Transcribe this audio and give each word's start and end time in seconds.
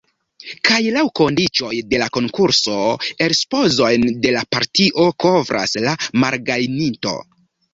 Kaj 0.67 0.77
laŭ 0.93 1.01
kondiĉoj 1.19 1.73
de 1.91 1.99
la 2.03 2.07
konkurso 2.17 2.77
elspezojn 3.27 4.09
de 4.25 4.33
la 4.39 4.43
partio 4.57 5.07
kovras 5.27 5.79
la 5.85 5.95
malgajninto. 6.25 7.17